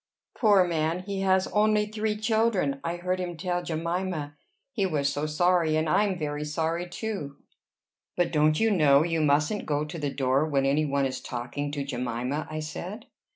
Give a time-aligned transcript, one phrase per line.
[0.35, 1.01] "Poor man!
[1.01, 2.79] he has only three children.
[2.83, 4.35] I heard him tell Jemima.
[4.71, 5.75] He was so sorry!
[5.75, 7.35] And I'm very sorry, too."
[8.17, 11.71] "But don't you know you mustn't go to the door when any one is talking
[11.73, 13.05] to Jemima?" I said.